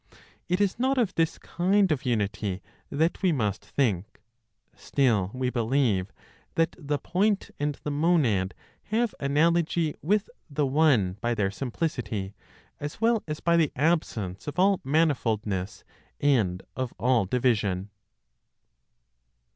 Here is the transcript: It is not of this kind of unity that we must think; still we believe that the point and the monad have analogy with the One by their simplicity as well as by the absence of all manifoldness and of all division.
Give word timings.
It 0.49 0.59
is 0.59 0.79
not 0.79 0.97
of 0.97 1.13
this 1.13 1.37
kind 1.37 1.91
of 1.91 2.07
unity 2.07 2.63
that 2.89 3.21
we 3.21 3.31
must 3.31 3.63
think; 3.63 4.19
still 4.75 5.29
we 5.31 5.51
believe 5.51 6.11
that 6.55 6.75
the 6.79 6.97
point 6.97 7.51
and 7.59 7.75
the 7.83 7.91
monad 7.91 8.55
have 8.85 9.13
analogy 9.19 9.93
with 10.01 10.27
the 10.49 10.65
One 10.65 11.19
by 11.21 11.35
their 11.35 11.51
simplicity 11.51 12.33
as 12.79 12.99
well 12.99 13.21
as 13.27 13.41
by 13.41 13.57
the 13.57 13.71
absence 13.75 14.47
of 14.47 14.57
all 14.57 14.79
manifoldness 14.79 15.83
and 16.19 16.63
of 16.75 16.95
all 16.97 17.25
division. 17.25 17.91